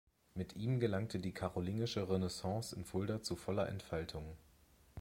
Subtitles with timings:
[0.33, 4.35] Mit ihm gelangte die karolingische Renaissance in Fulda zu voller Entfaltung.